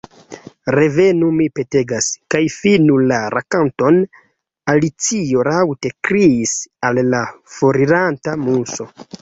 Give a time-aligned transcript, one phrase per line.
[0.75, 4.01] “Revenu, mi petegas, kaj finu la rakonton,”
[4.75, 6.57] Alicio laŭte kriis
[6.91, 7.23] al la
[7.59, 8.95] foriranta Muso.